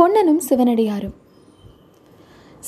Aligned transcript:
பொன்னனும் 0.00 0.40
சிவனடியாரும். 0.48 1.12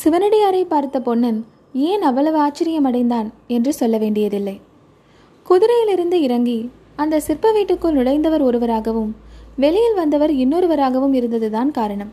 சிவனடியாரை 0.04 0.64
பார்த்த 0.64 1.00
பொன்னன் 1.00 1.46
ஏன் 1.72 2.02
அவ்வளவு 2.02 2.38
ஆச்சரியம் 2.38 2.84
அடைந்தான் 2.84 3.32
என்று 3.46 3.72
சொல்ல 3.72 3.98
வேண்டியதில்லை. 3.98 4.60
குதிரையிலிருந்து 5.48 6.12
இறங்கி 6.12 6.70
அந்த 6.96 7.20
சிற்ப 7.20 7.52
வீட்டுக்குள் 7.52 7.94
நுழைந்தவர் 7.94 8.40
ஒருவராகவும் 8.40 9.16
வெளியில் 9.56 9.94
வந்தவர் 9.94 10.30
இன்னொருவராகவும் 10.30 11.12
இருந்ததுதான் 11.12 11.70
காரணம். 11.70 12.12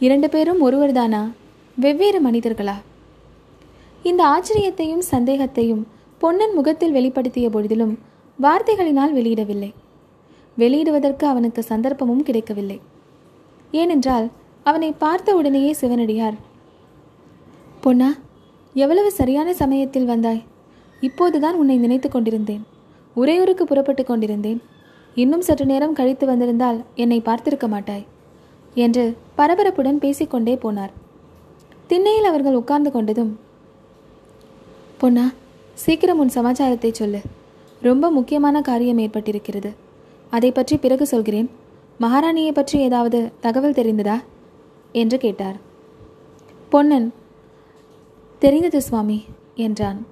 இரண்டு 0.00 0.28
பேரும் 0.28 0.70
ஒருவர்தானா? 0.70 1.32
வெவ்வேறு 1.76 2.30
மனிதர்களா? 2.30 2.74
இந்த 4.02 4.24
ஆச்சரியத்தையும் 4.24 5.02
சந்தேகத்தையும் 5.10 5.82
பொன்னன் 6.18 6.54
முகத்தில் 6.54 6.94
வெளிப்படுத்திய 6.94 7.48
பொழுதிலும் 7.48 7.98
வார்த்தைகளினால் 8.42 9.14
வெளியிடவில்லை. 9.14 9.72
வெளியிடுவதற்கு 10.58 11.24
அவனுக்கு 11.24 11.64
சந்தர்ப்பமும் 11.68 12.22
கிடைக்கவில்லை. 12.22 12.80
ஏனென்றால் 13.82 14.26
அவனை 14.68 14.90
பார்த்த 15.02 15.36
உடனேயே 15.38 15.72
சிவனடியார் 15.80 16.36
பொன்னா 17.84 18.08
எவ்வளவு 18.74 19.10
சரியான 19.18 19.48
சமயத்தில் 19.60 20.10
வந்தாய்? 20.10 20.40
இப்போதுதான் 21.00 21.58
உன்னை 21.60 21.76
நினைத்து 21.84 22.08
கொண்டிருந்தேன். 22.08 22.64
உறையூருக்கு 23.16 23.64
புறப்பட்டு 23.64 24.02
கொண்டிருந்தேன். 24.04 24.60
இன்னும் 25.16 25.44
சற்று 25.46 25.66
நேரம் 25.70 25.96
கழித்து 25.98 26.24
வந்திருந்தால் 26.30 26.78
என்னை 27.02 27.18
பார்த்திருக்க 27.28 27.66
மாட்டாய் 27.74 28.04
என்று 28.84 29.04
பரபரப்புடன் 29.38 30.02
பேசிக்கொண்டே 30.04 30.54
போனார். 30.64 30.92
திண்ணையில் 31.90 32.30
அவர்கள் 32.30 32.58
உட்கார்ந்து 32.60 32.90
கொண்டதும் 32.94 33.32
பொன்னா 35.02 35.24
சீக்கிரம் 35.84 36.20
உன் 36.22 36.34
சமாச்சாரத்தை 36.36 36.90
சொல்லு. 37.00 37.20
ரொம்ப 37.82 38.10
முக்கியமான 38.18 38.60
காரியம் 38.68 39.00
ஏற்பட்டிருக்கிறது. 39.04 39.70
அதை 40.36 40.50
பற்றி 40.58 40.76
பிறகு 40.84 41.04
சொல்கிறேன். 41.12 41.48
மகாராணியை 42.00 42.52
பற்றி 42.52 42.78
ஏதாவது 42.78 43.30
தகவல் 43.40 43.72
தெரிந்ததா? 43.72 44.16
என்று 44.92 45.18
கேட்டார். 45.18 45.56
பொன்னன் 46.68 47.12
தெரிந்தது 48.38 48.82
சுவாமி 48.82 49.24
என்றான். 49.54 50.06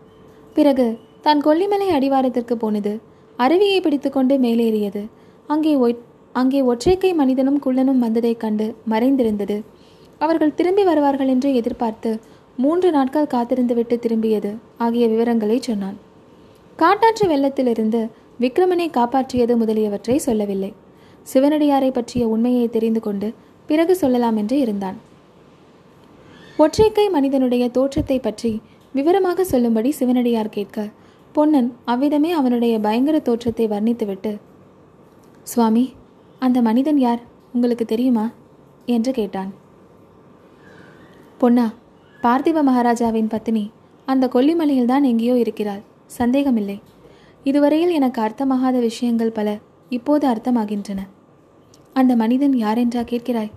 பிறகு 0.54 0.98
தான் 1.22 1.40
கொல்லிமலை 1.44 1.88
அடிவாரத்திற்கு 1.88 2.56
போனது. 2.56 3.00
அருவியை 3.38 3.80
பிடித்துக்கொண்டு 3.80 4.38
மேலேறியது. 4.38 5.08
அங்கே 5.46 5.96
அங்கே 6.32 6.62
ஒற்றைக்கை 6.62 7.14
மனிதனும் 7.14 7.60
குள்ளனும் 7.66 8.02
வந்ததைக் 8.02 8.40
கண்டு 8.40 8.76
மறைந்திருந்தது. 8.90 9.62
அவர்கள் 10.18 10.54
திரும்பி 10.54 10.84
வருவார்கள் 10.84 11.28
என்று 11.28 11.54
எதிர்பார்த்து 11.54 12.20
மூன்று 12.56 12.90
நாட்கள் 12.90 13.32
காத்திருந்துவிட்டு 13.34 13.96
திரும்பியது 13.98 14.56
ஆகிய 14.78 15.08
விவரங்களை 15.08 15.60
சொன்னான். 15.60 15.96
காட்டாற்று 16.76 17.26
வெள்ளத்திலிருந்து 17.28 18.10
விக்ரமனை 18.40 18.88
காப்பாற்றியது 18.90 19.56
முதலியவற்றை 19.56 20.18
சொல்லவில்லை. 20.18 20.72
சிவனடியாரை 21.32 21.90
பற்றிய 21.92 22.28
உண்மையை 22.28 22.66
தெரிந்து 22.68 23.00
கொண்டு 23.00 23.28
பிறகு 23.66 23.94
சொல்லலாம் 23.96 24.36
என்று 24.36 24.58
இருந்தான். 24.58 24.96
ஒற்றைக்கை 26.58 27.06
மனிதனுடைய 27.10 27.64
தோற்றத்தை 27.68 28.18
பற்றி 28.18 28.52
விவரமாக 28.92 29.44
சொல்லும்படி 29.44 29.90
சிவனடியார் 29.90 30.48
கேட்க 30.48 30.88
பொன்னன் 31.32 31.70
அவ்விதமே 31.84 32.30
அவனுடைய 32.30 32.74
பயங்கர 32.78 33.18
தோற்றத்தை 33.18 33.68
வர்ணித்துவிட்டு 33.68 34.32
சுவாமி 35.42 35.84
அந்த 36.38 36.58
மனிதன் 36.62 36.98
யார்? 36.98 37.22
உங்களுக்கு 37.52 37.84
தெரியுமா? 37.84 38.26
என்று 38.86 39.12
கேட்டான். 39.12 39.50
பொன்னா 41.38 41.66
பார்த்திப 42.22 42.62
மகாராஜாவின் 42.62 43.28
பத்தினி. 43.28 43.64
அந்த 44.08 44.24
கொல்லிமலையில்தான் 44.26 45.02
எங்கேயோ 45.02 45.34
இருக்கிறாள். 45.36 45.82
சந்தேகமில்லை. 46.06 46.78
இதுவரையில் 47.46 47.90
எனக்கு 47.90 48.20
அர்த்தமாகாத 48.22 48.76
விஷயங்கள் 48.80 49.30
பல 49.30 49.58
இப்போது 49.94 50.24
அர்த்தமாகின்றன. 50.28 51.00
அந்த 51.92 52.12
மனிதன் 52.16 52.54
யாரென்றா 52.54 53.02
கேட்கிறாய்? 53.12 53.50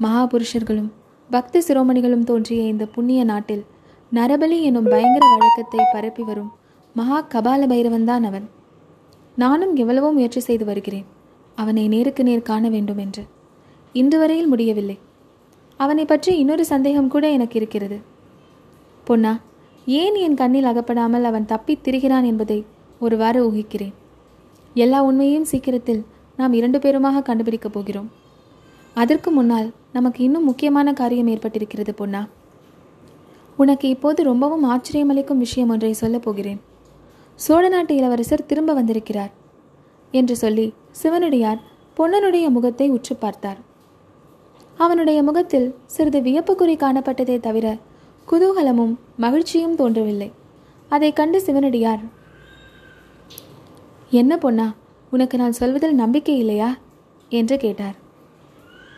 மகாபுருஷர்களும் 0.00 0.90
பக்த 1.30 1.62
சிரோமணிகளும் 1.68 2.24
தோன்றிய 2.24 2.62
இந்த 2.62 2.84
புண்ணிய 2.86 3.20
நாட்டில் 3.24 3.64
நரபலி 4.12 4.58
எனும் 4.60 4.88
பயங்கர 4.88 5.24
வழக்கத்தை 5.32 5.80
பரப்பி 5.92 6.22
வரும் 6.22 6.50
மகா 6.94 7.18
கபால 7.24 7.62
பைரவன்தான் 7.66 8.24
அவன். 8.30 8.46
நானும் 9.36 9.72
எவ்வளவோ 9.76 10.08
முயற்சி 10.12 10.40
செய்து 10.40 10.64
வருகிறேன். 10.64 11.06
அவனை 11.58 11.84
நேருக்கு 11.88 12.22
நேர் 12.22 12.48
காண 12.50 12.68
வேண்டும் 12.68 12.98
என்று 12.98 13.22
இன்று 13.94 14.18
வரையில் 14.18 14.46
முடியவில்லை. 14.46 14.98
அவனை 15.80 16.04
பற்றி 16.04 16.32
இன்னொரு 16.38 16.64
சந்தேகம் 16.64 17.08
கூட 17.08 17.24
எனக்கு 17.30 17.56
இருக்கிறது. 17.56 17.98
பொன்னா 19.04 19.32
ஏன் 19.86 20.14
என் 20.14 20.34
கண்ணில் 20.34 20.70
அகப்படாமல் 20.70 21.24
அவன் 21.24 21.46
தப்பித் 21.46 21.82
திரிகிறான் 21.84 22.24
என்பதை 22.24 22.58
ஒருவாறு 23.00 23.40
ஊகிக்கிறேன். 23.50 23.94
எல்லா 24.74 25.02
உண்மையையும் 25.02 25.44
சீக்கிரத்தில் 25.44 26.04
நாம் 26.36 26.52
இரண்டு 26.52 26.78
பேருமாக 26.78 27.22
கண்டுபிடிக்கப் 27.22 27.72
போகிறோம். 27.72 28.10
அதற்கு 28.94 29.30
முன்னால் 29.30 29.72
நமக்கு 29.92 30.24
இன்னும் 30.24 30.44
முக்கியமான 30.44 30.92
காரியம் 30.92 31.26
ஏற்பட்டிருக்கிறது 31.26 31.92
பொன்னா. 31.96 32.26
உனக்கு 33.56 33.88
இப்போது 33.88 34.22
ரொம்பவும் 34.22 34.64
ஆச்சரியமளிக்கும் 34.70 35.36
விஷயம் 35.36 35.68
ஒன்றை 35.68 35.92
சொல்லப் 35.92 36.22
போகிறேன். 36.22 36.60
சோழ 37.34 37.68
நாட்டு 37.68 37.94
இளவரசர் 37.96 38.46
திரும்ப 38.46 38.72
வந்திருக்கிறார் 38.72 39.30
என்று 40.10 40.36
சொல்லி 40.36 40.74
சிவனடியார் 40.90 41.60
பொன்னனுடைய 41.96 42.48
முகத்தை 42.48 42.90
உற்று 42.90 43.16
பார்த்தார். 43.16 43.58
அவனுடைய 44.76 45.22
முகத்தில் 45.22 45.74
சிறிது 45.86 46.20
வியப்புக்குறி 46.20 46.76
காணப்பட்டதே 46.76 47.40
தவிர 47.40 47.76
குதூகலமும் 48.30 48.94
மகிழ்ச்சியும் 49.16 49.76
தோன்றவில்லை. 49.76 50.32
அதை 50.88 51.12
கண்டு 51.12 51.40
சிவனடியார் 51.40 52.22
என்ன 54.20 54.32
பொன்னா 54.36 54.66
உனக்கு 55.10 55.36
நான் 55.38 55.52
சொல்வதில் 55.52 55.94
நம்பிக்கை 55.94 56.38
இல்லையா? 56.38 56.70
என்று 57.28 57.56
கேட்டார். 57.56 57.96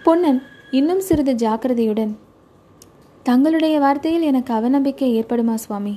பொன்னன் 0.02 0.42
இன்னும் 0.70 1.00
சிறிது 1.00 1.32
ஜாக்கிரதையுடன் 1.34 2.12
தங்களுடைய 3.22 3.76
வார்த்தையில் 3.80 4.26
எனக்கு 4.30 4.50
அவநம்பிக்கை 4.54 5.08
ஏற்படுமா 5.18 5.54
சுவாமி? 5.54 5.94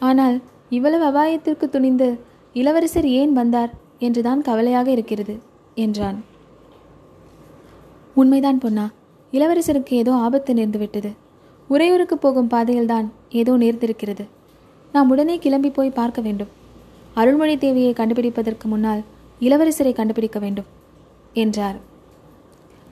ஆனால் 0.00 0.36
இவ்வளவு 0.70 1.04
அபாயத்திற்கு 1.10 1.66
துணிந்து 1.68 2.08
இளவரசர் 2.52 3.08
ஏன் 3.08 3.32
வந்தார் 3.32 3.72
என்றுதான் 3.98 4.42
கவலையாக 4.42 4.90
இருக்கிறது 4.90 5.34
என்றான். 5.74 6.18
உண்மைதான் 8.14 8.58
பொன்னா 8.58 8.86
இளவரசருக்கு 9.32 9.94
ஏதோ 10.02 10.14
ஆபத்து 10.14 10.54
நேர்ந்துவிட்டது. 10.54 11.10
உறையூருக்கு 11.68 12.18
போகும் 12.18 12.50
பாதையில்தான் 12.50 13.06
ஏதோ 13.30 13.52
நேர்ந்திருக்கிறது. 13.56 14.24
நாம் 14.94 15.10
உடனே 15.10 15.36
கிளம்பி 15.38 15.70
போய் 15.70 15.98
பார்க்க 16.00 16.20
வேண்டும். 16.20 16.52
அருள்மொழி 17.14 17.56
தேவியை 17.56 17.92
கண்டுபிடிப்பதற்கு 17.92 18.64
முன்னால் 18.64 19.02
இளவரசரை 19.40 19.92
கண்டுபிடிக்க 19.92 20.38
வேண்டும் 20.38 20.68
என்றார். 21.32 21.78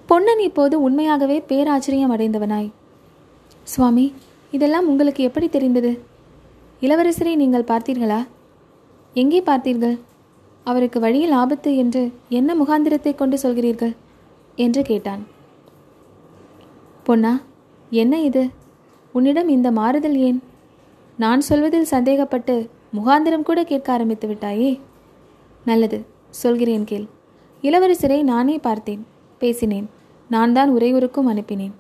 பொன்னன் 0.07 0.39
இப்போது 0.39 0.83
உண்மையாகவே 0.83 1.43
பேராச்சரியம் 1.49 2.15
அடைந்தவனாய். 2.15 2.71
சுவாமி 3.63 4.13
இதெல்லாம் 4.51 4.89
உங்களுக்கு 4.89 5.23
எப்படி 5.23 5.49
தெரிந்தது? 5.49 5.93
இளவரசரை 6.81 7.35
நீங்கள் 7.35 7.71
பார்த்தீர்களா? 7.71 8.27
எங்கே 9.15 9.41
பார்த்தீர்கள்? 9.41 9.99
அவருக்கு 10.65 11.01
வழியில் 11.01 11.31
ஆபத்து 11.31 11.77
என்று 11.77 12.13
என்ன 12.29 12.55
முகாந்திரத்தை 12.55 13.15
கொண்டு 13.15 13.39
சொல்கிறீர்கள்? 13.43 13.95
என்று 14.57 14.83
கேட்டான். 14.83 15.23
பொன்னா 17.05 17.33
என்ன 17.91 18.21
இது? 18.21 18.43
உன்னிடம் 19.13 19.49
இந்த 19.49 19.71
மாறுதல் 19.71 20.17
ஏன்? 20.17 20.43
நான் 21.19 21.41
சொல்வதில் 21.41 21.91
சந்தேகப்பட்டு 21.91 22.57
முகாந்திரம் 22.93 23.43
கூட 23.43 23.65
கேட்க 23.65 23.93
ஆரம்பித்து 23.93 24.29
விட்டாயே? 24.29 24.81
நல்லது 25.65 26.05
சொல்கிறேன் 26.31 26.85
கேள். 26.85 27.07
இளவரசரை 27.63 28.23
நானே 28.23 28.59
பார்த்தேன் 28.59 29.07
பேசினேன். 29.39 29.89
நான் 30.29 30.53
தான் 30.53 30.71
உரையூருக்கும் 30.73 31.29
அனுப்பினேன். 31.33 31.73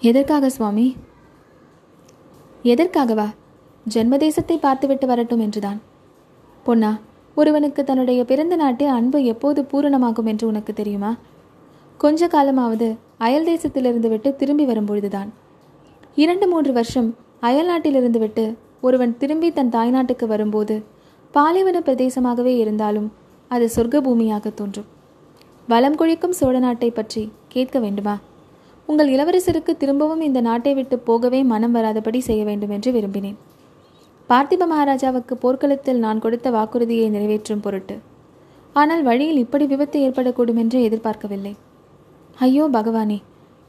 எதற்காக 0.00 0.48
சுவாமி? 0.48 0.96
எதற்காகவா? 2.62 3.28
ஜென்மதேசத்தை 3.94 4.56
பார்த்துவிட்டு 4.56 5.06
வரட்டும் 5.06 5.40
என்றுதான். 5.40 5.80
பொன்னா 6.64 6.98
ஒருவனுக்கு 7.34 7.84
தன்னுடைய 7.84 8.24
பிறந்த 8.24 8.56
நாட்டில் 8.56 8.86
அன்பு 8.86 9.24
எப்போது 9.24 9.62
பூரணமாகும் 9.62 10.24
என்று 10.24 10.46
உனக்கு 10.46 10.72
தெரியுமா? 10.72 11.16
கொஞ்ச 11.98 12.26
காலமாவது 12.26 12.96
அயல் 13.18 13.46
தேசத்திலிருந்து 13.46 14.08
விட்டு 14.08 14.36
திரும்பி 14.36 14.66
வரும்பொழுதுதான். 14.66 15.28
இரண்டு 16.14 16.48
மூன்று 16.48 16.72
வருஷம் 16.72 17.16
அயல் 17.40 17.66
நாட்டிலிருந்து 17.66 18.18
விட்டு 18.18 18.56
ஒருவன் 18.86 19.12
திரும்பி 19.20 19.48
தன் 19.58 19.72
தாய்நாட்டுக்கு 19.76 20.26
வரும்போது 20.32 20.74
பாலைவன 21.34 21.78
பிரதேசமாகவே 21.86 22.52
இருந்தாலும் 22.62 23.08
அது 23.50 23.66
சொர்க்க 23.76 23.96
பூமியாக 24.06 24.50
தோன்றும். 24.58 24.88
வளம் 25.68 25.98
கொழிக்கும் 26.00 26.36
சோழ 26.38 26.54
நாட்டை 26.64 26.88
பற்றி 26.90 27.22
கேட்க 27.54 27.78
வேண்டுமா? 27.84 28.14
உங்கள் 28.88 29.10
இளவரசருக்கு 29.14 29.72
திரும்பவும் 29.82 30.22
இந்த 30.28 30.40
நாட்டை 30.48 30.72
விட்டு 30.78 30.96
போகவே 31.08 31.40
மனம் 31.52 31.74
வராதபடி 31.76 32.20
செய்ய 32.28 32.42
வேண்டும் 32.48 32.72
என்று 32.76 32.90
விரும்பினேன். 32.96 33.38
பார்த்திப 34.30 34.66
மகாராஜாவுக்கு 34.72 35.34
போர்க்களத்தில் 35.44 36.02
நான் 36.04 36.22
கொடுத்த 36.24 36.50
வாக்குறுதியை 36.56 37.06
நிறைவேற்றும் 37.14 37.62
பொருட்டு. 37.64 37.96
ஆனால் 38.76 39.02
வழியில் 39.08 39.42
இப்படி 39.44 39.64
விபத்து 39.72 39.98
ஏற்படக்கூடும் 40.06 40.60
என்று 40.62 40.78
எதிர்பார்க்கவில்லை. 40.88 41.54
ஐயோ 42.46 42.66
பகவானே 42.76 43.18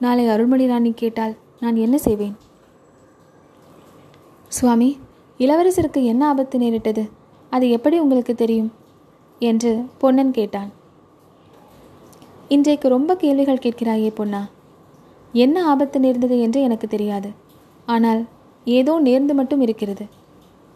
நாளை 0.04 0.26
அருள்மொழி 0.34 0.68
ராணி 0.72 0.92
கேட்டால் 1.02 1.36
நான் 1.64 1.78
என்ன 1.86 1.98
செய்வேன்? 2.06 2.36
சுவாமி 4.52 4.90
இளவரசருக்கு 5.40 6.02
என்ன 6.04 6.28
ஆபத்து 6.28 6.58
நேரிட்டது? 6.58 7.04
அது 7.50 7.70
எப்படி 7.70 8.00
உங்களுக்கு 8.00 8.36
தெரியும்? 8.36 8.72
என்று 9.42 9.72
பொன்னன் 9.98 10.32
கேட்டான். 10.32 10.70
இன்றைக்கு 12.48 12.88
ரொம்ப 12.88 13.12
கேள்விகள் 13.16 13.64
கேட்கிறாயே 13.66 14.12
பொன்னா. 14.14 14.42
என்ன 15.34 15.64
ஆபத்து 15.72 16.00
நேர்ந்தது 16.00 16.36
என்று 16.40 16.60
எனக்கு 16.62 16.88
தெரியாது. 16.88 17.30
ஆனால் 17.86 18.22
ஏதோ 18.66 18.94
நேர்ந்து 19.04 19.34
மட்டும் 19.34 19.62
இருக்கிறது. 19.62 20.06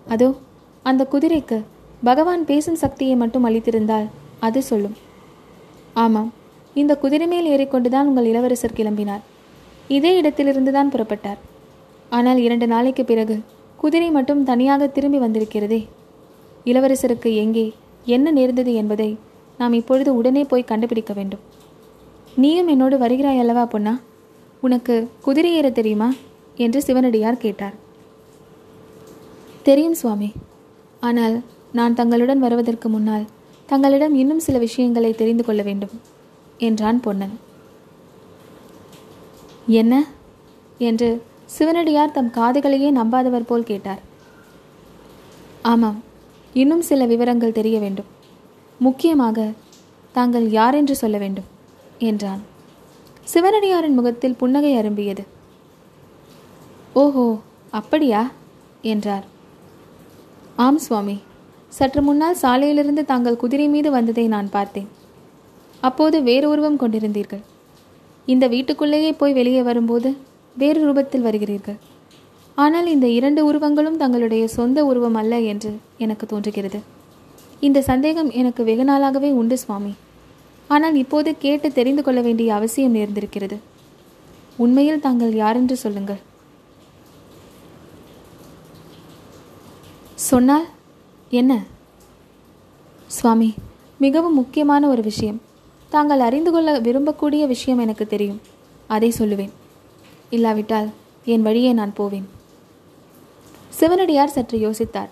அதோ 0.08 0.30
அந்த 0.84 1.08
குதிரைக்கு 1.12 1.58
பகவான் 2.04 2.44
பேசும் 2.46 2.82
சக்தியை 2.84 3.16
மட்டும் 3.16 3.46
அளித்திருந்தால் 3.46 4.08
அது 4.40 4.60
சொல்லும். 4.62 4.98
ஆமாம் 5.94 6.30
இந்த 6.76 6.94
குதிரை 6.96 7.28
மேல் 7.28 7.48
ஏறிக்கொண்டுதான் 7.54 8.10
உங்கள் 8.10 8.30
இளவரசர் 8.32 8.78
கிளம்பினார். 8.80 9.24
இதே 9.88 10.12
இடத்திலிருந்து 10.18 10.72
தான் 10.72 10.92
புறப்பட்டார். 10.92 11.40
ஆனால் 12.10 12.38
இரண்டு 12.38 12.68
நாளைக்கு 12.68 13.06
பிறகு 13.06 13.38
குதிரை 13.80 14.12
மட்டும் 14.12 14.44
தனியாக 14.44 14.88
திரும்பி 14.88 15.20
வந்திருக்கிறதே. 15.20 15.88
இளவரசருக்கு 16.66 17.36
எங்கே 17.36 17.66
என்ன 18.06 18.32
நேர்ந்தது 18.32 18.74
என்பதை 18.74 19.18
நாம் 19.58 19.74
இப்பொழுது 19.74 20.16
உடனே 20.16 20.44
போய் 20.44 20.64
கண்டுபிடிக்க 20.64 21.14
வேண்டும். 21.14 21.40
நீயும் 22.36 22.68
என்னோடு 22.68 22.98
வருகிறாய் 22.98 23.40
அல்லவா 23.40 23.66
பொன்னா? 23.66 23.94
உனக்கு 24.60 24.96
குதிரை 25.22 25.52
ஏற 25.54 25.70
தெரியுமா? 25.70 26.14
என்று 26.56 26.84
சிவனடியார் 26.84 27.38
கேட்டார். 27.38 27.74
தெரியும் 29.64 29.94
சுவாமி. 29.94 30.32
ஆனால் 31.00 31.36
நான் 31.72 31.96
தங்களுடன் 31.96 32.40
வருவதற்கு 32.40 32.90
முன்னால் 32.90 33.26
தங்களிடம் 33.66 34.16
இன்னும் 34.16 34.40
சில 34.40 34.58
விஷயங்களை 34.58 35.14
தெரிந்து 35.14 35.44
கொள்ள 35.44 35.62
வேண்டும் 35.62 35.96
என்றான் 36.58 37.00
பொன்னன். 37.00 37.40
என்ன? 39.68 39.94
என்று 40.78 41.22
சிவனடியார் 41.56 42.12
தம் 42.12 42.32
காதுகளையே 42.36 42.90
நம்பாதவர் 42.92 43.48
போல் 43.48 43.64
கேட்டார். 43.64 44.02
ஆமாம் 45.62 46.04
இன்னும் 46.54 46.82
சில 46.82 47.06
விவரங்கள் 47.06 47.58
தெரிய 47.60 47.80
வேண்டும். 47.80 48.10
முக்கியமாக 48.80 49.48
தாங்கள் 50.12 50.50
யார் 50.50 50.76
என்று 50.76 50.96
சொல்ல 50.96 51.18
வேண்டும் 51.18 51.50
என்றான். 52.00 52.42
சிவனடியாரின் 53.34 53.94
முகத்தில் 53.94 54.36
புன்னகை 54.36 54.72
அரும்பியது. 54.76 55.24
ஓஹோ 56.94 57.26
அப்படியா? 57.72 58.32
என்றார். 58.82 59.26
ஆம் 60.56 60.78
சுவாமி. 60.78 61.18
சற்று 61.70 62.02
முன்னால் 62.02 62.42
சாலையிலிருந்து 62.42 63.04
தாங்கள் 63.06 63.38
குதிரை 63.38 63.68
மீது 63.68 63.92
வந்ததை 63.92 64.28
நான் 64.28 64.50
பார்த்தேன். 64.50 64.88
அப்போது 65.82 66.24
வேறு 66.24 66.50
உருவம் 66.50 66.80
கொண்டிருந்தீர்கள். 66.80 67.44
இந்த 68.26 68.48
வீட்டுக்குள்ளேயே 68.48 69.12
போய் 69.12 69.34
வெளியே 69.34 69.62
வரும்போது 69.62 70.10
வேறு 70.62 70.80
ரூபத்தில் 70.86 71.26
வருகிறீர்கள். 71.28 71.80
ஆனால் 72.56 72.88
இந்த 72.88 73.08
இரண்டு 73.18 73.42
உருவங்களும் 73.46 73.98
தங்களுடைய 73.98 74.44
சொந்த 74.48 74.80
உருவம் 74.86 75.18
அல்ல 75.22 75.34
என்று 75.52 75.72
எனக்கு 75.98 76.26
தோன்றுகிறது. 76.26 76.80
இந்த 77.68 77.80
சந்தேகம் 77.82 78.32
எனக்கு 78.42 78.62
வெகு 78.64 78.84
நாளாகவே 78.84 79.30
உண்டு 79.42 79.58
சுவாமி. 79.58 79.94
ஆனால் 80.68 80.98
இப்போது 81.04 81.30
கேட்டு 81.38 81.68
தெரிந்து 81.72 82.02
கொள்ள 82.04 82.22
வேண்டிய 82.22 82.50
அவசியம் 82.54 82.96
நேர்ந்திருக்கிறது. 82.96 83.58
உண்மையில் 84.64 85.06
தாங்கள் 85.06 85.34
யாரென்று 85.34 85.76
சொல்லுங்கள். 85.84 86.22
சொன்னால் 90.30 90.68
என்ன? 91.40 91.52
சுவாமி 93.18 93.50
மிகவும் 93.98 94.40
முக்கியமான 94.42 94.90
ஒரு 94.90 95.02
விஷயம். 95.02 95.42
தாங்கள் 95.90 96.20
அறிந்து 96.20 96.52
கொள்ள 96.52 96.80
விரும்பக்கூடிய 96.80 97.44
விஷயம் 97.56 97.80
எனக்கு 97.80 98.06
தெரியும். 98.08 98.42
அதை 98.88 99.10
சொல்லுவேன். 99.20 99.54
இல்லாவிட்டால் 100.30 100.90
என் 101.26 101.42
வழியே 101.42 101.74
நான் 101.74 101.94
போவேன். 101.94 102.28
சிவனடியார் 103.70 104.30
சற்று 104.30 104.58
யோசித்தார். 104.60 105.10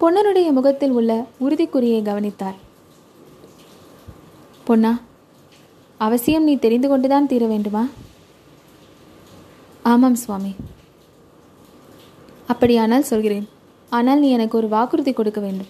பொன்னனுடைய 0.00 0.50
முகத்தில் 0.50 0.90
உள்ள 0.90 1.26
உறுதிக்குறியை 1.40 2.02
கவனித்தார். 2.02 2.54
பொன்னா 4.64 5.00
அவசியம் 5.98 6.42
நீ 6.42 6.56
தெரிந்து 6.56 6.88
கொண்டுதான் 6.88 7.26
தீர 7.26 7.46
வேண்டுமா? 7.46 7.86
ஆமாம் 9.82 10.14
சுவாமி. 10.14 10.54
அப்படியானால் 12.46 13.02
சொல்கிறேன். 13.02 13.48
ஆனால் 13.90 14.18
நீ 14.18 14.30
எனக்கு 14.30 14.58
ஒரு 14.58 14.68
வாக்குறுதி 14.68 15.12
கொடுக்க 15.12 15.40
வேண்டும். 15.40 15.66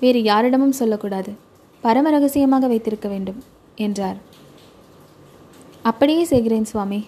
வேறு 0.00 0.22
யாரிடமும் 0.22 0.72
சொல்லக்கூடாது. 0.72 1.32
பரம 1.80 2.10
ரகசியமாக 2.10 2.66
வைத்திருக்க 2.66 3.08
வேண்டும் 3.08 3.42
என்றார். 3.74 4.16
அப்படியே 5.82 6.24
செய்கிறேன் 6.24 6.64
சுவாமி. 6.64 7.04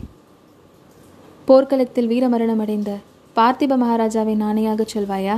போர்க்களத்தில் 1.49 2.09
வீரமரணம் 2.09 2.61
அடைந்த 2.63 2.91
பார்த்திப 3.37 3.75
மகாராஜாவை 3.83 4.33
நாணையாக 4.43 4.85
சொல்வாயா? 4.93 5.37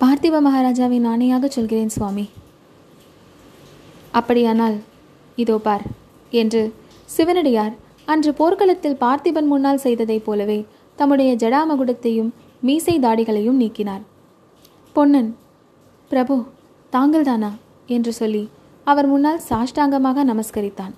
பார்த்திப 0.00 0.40
மகாராஜாவை 0.46 0.98
நாணையாக 1.06 1.46
சொல்கிறேன் 1.46 1.88
சுவாமி. 1.88 2.28
அப்படியானால் 4.12 4.76
இதோ 5.36 5.56
பார் 5.58 5.84
என்று 6.30 6.74
சிவனடியார் 7.04 7.74
அன்று 8.04 8.34
போர்க்களத்தில் 8.34 9.00
பார்த்திபன் 9.04 9.50
முன்னால் 9.52 9.82
செய்ததைப் 9.84 10.24
போலவே 10.24 10.58
தம்முடைய 10.96 11.32
ஜடாமகுடத்தையும் 11.34 12.30
மீசை 12.60 12.98
தாடிகளையும் 12.98 13.60
நீக்கினார். 13.62 14.04
பொன்னன் 14.92 15.36
பிரபு 16.08 16.36
தாங்கள்தானா? 16.92 17.50
என்று 17.86 18.12
சொல்லி 18.12 18.44
அவர் 18.84 19.06
முன்னால் 19.06 19.42
சாஷ்டாங்கமாக 19.48 20.24
நமஸ்கரித்தான். 20.32 20.94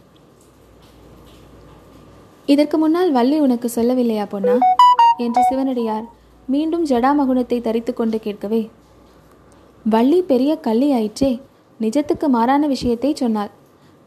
இதற்கு 2.53 2.79
முன்னால் 2.79 3.11
வள்ளி 3.13 3.39
உனக்கு 3.39 3.69
சொல்லவில்லையா 3.75 4.27
பொன்னா? 4.29 4.59
என்று 5.17 5.43
சிவனடியார் 5.49 6.05
மீண்டும் 6.47 6.85
ஜடாமகுடத்தை 6.87 7.61
தரித்து 7.61 7.93
கொண்டு 7.95 8.19
கேட்கவே. 8.21 8.71
வள்ளி 9.85 10.23
பெரிய 10.23 10.57
கள்ளி 10.57 10.93
ஆயிற்றே 10.93 11.41
நிஜத்துக்கு 11.81 12.27
மாறான 12.27 12.67
விஷயத்தை 12.67 13.15
சொன்னாள். 13.15 13.51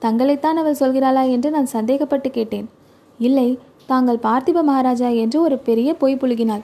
தங்களைத்தான் 0.02 0.60
அவள் 0.62 0.80
சொல்கிறாளா 0.80 1.30
என்று 1.30 1.50
நான் 1.50 1.70
சந்தேகப்பட்டு 1.74 2.30
கேட்டேன். 2.32 2.70
இல்லை 3.20 3.60
தாங்கள் 3.86 4.24
பார்த்திப 4.24 4.64
மகாராஜா 4.64 5.08
என்று 5.08 5.42
ஒரு 5.42 5.58
பெரிய 5.58 5.94
பொய் 5.94 6.22
புழுகினாள். 6.22 6.64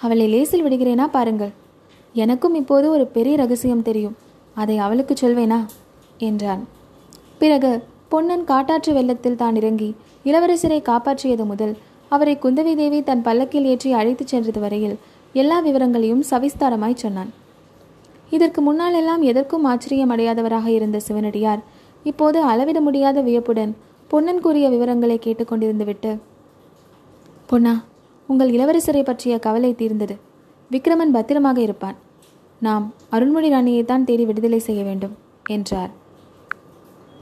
அவளை 0.00 0.26
லேசில் 0.28 0.64
விடுகிறேனா 0.64 1.06
பாருங்கள். 1.06 1.52
எனக்கும் 2.12 2.54
இப்போது 2.54 2.90
ஒரு 2.90 3.06
பெரிய 3.06 3.36
ரகசியம் 3.36 3.82
தெரியும். 3.82 4.16
அதை 4.54 4.78
அவளுக்கு 4.78 5.14
சொல்வேனா? 5.20 5.60
என்றான். 6.18 6.62
பிறகு 7.38 7.82
பொன்னன் 8.12 8.44
காட்டாற்று 8.50 8.92
வெள்ளத்தில் 8.96 9.40
தான் 9.42 9.56
இறங்கி 9.60 9.88
இளவரசரை 10.28 10.78
காப்பாற்றியது 10.88 11.44
முதல் 11.44 11.74
அவரை 12.08 12.34
குந்தவி 12.42 12.72
தேவி 12.80 12.98
தன் 13.08 13.24
பல்லக்கில் 13.26 13.66
ஏற்றி 13.72 13.90
அழைத்துச் 13.92 14.30
சென்றது 14.32 14.60
வரையில் 14.60 14.96
எல்லா 15.32 15.56
விவரங்களையும் 15.66 16.22
சவிஸ்தாரமாய் 16.30 17.02
சொன்னான். 17.02 17.30
இதற்கு 18.30 18.60
முன்னாலெல்லாம் 18.68 19.22
எதற்கும் 19.30 19.66
ஆச்சரியம் 19.72 20.12
அடையாதவராக 20.14 20.66
இருந்த 20.66 20.98
சிவனடியார் 21.08 21.62
இப்போது 22.04 22.38
அளவிட 22.52 22.78
முடியாத 22.80 23.20
வியப்புடன் 23.28 23.72
பொன்னன் 24.10 24.42
கூறிய 24.44 24.66
விவரங்களை 24.68 25.18
கேட்டுக்கொண்டிருந்து 25.18 25.84
விட்டு 25.84 26.12
பொன்னா 27.46 27.74
உங்கள் 28.28 28.50
இளவரசரை 28.56 29.02
பற்றிய 29.02 29.34
கவலை 29.46 29.72
தீர்ந்தது. 29.74 30.14
விக்ரமன் 30.70 31.14
பத்திரமாக 31.16 31.58
இருப்பான். 31.60 31.96
நாம் 32.60 32.84
அருண்மொழி 33.16 33.48
ராணியை 33.54 33.82
தான் 33.84 34.06
தேடி 34.08 34.24
விடுதலை 34.24 34.58
செய்ய 34.58 34.82
வேண்டும் 34.82 35.14
என்றார். 35.56 35.92